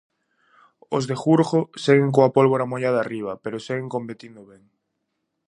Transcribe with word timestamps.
Os 0.95 1.03
de 1.09 1.15
Jurjo 1.21 1.59
seguen 1.83 2.09
coa 2.15 2.33
pólvora 2.37 2.69
mollada 2.71 2.99
arriba, 3.01 3.33
pero 3.43 3.63
seguen 3.67 3.93
competindo 3.95 4.41
ben. 4.51 4.63